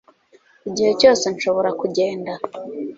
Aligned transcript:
igihe 0.69 0.91
cyose 0.99 1.25
nshobora 1.35 1.69
kugenda 1.79 2.31